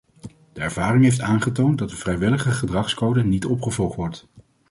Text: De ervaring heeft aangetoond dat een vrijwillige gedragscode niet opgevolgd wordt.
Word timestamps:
De 0.53 0.61
ervaring 0.61 1.03
heeft 1.03 1.21
aangetoond 1.21 1.77
dat 1.77 1.91
een 1.91 1.97
vrijwillige 1.97 2.51
gedragscode 2.51 3.23
niet 3.23 3.45
opgevolgd 3.45 3.95
wordt. 3.95 4.27